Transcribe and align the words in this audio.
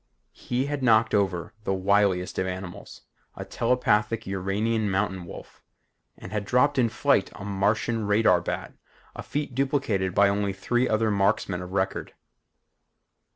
He 0.33 0.65
had 0.65 0.81
knocked 0.81 1.13
over 1.13 1.53
the 1.63 1.75
wiliest 1.75 2.39
of 2.39 2.47
animals, 2.47 3.01
a 3.35 3.45
telepathic 3.45 4.25
Uranian 4.25 4.89
mountain 4.89 5.25
wolf 5.27 5.61
and 6.17 6.31
had 6.31 6.43
dropped 6.43 6.79
in 6.79 6.89
flight 6.89 7.29
a 7.35 7.45
Martian 7.45 8.07
radar 8.07 8.41
bat, 8.41 8.73
a 9.15 9.21
feat 9.21 9.53
duplicated 9.53 10.15
by 10.15 10.27
only 10.27 10.53
three 10.53 10.89
other 10.89 11.11
marksmen 11.11 11.61
of 11.61 11.73
record. 11.73 12.15